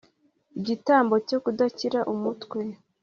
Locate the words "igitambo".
0.59-1.15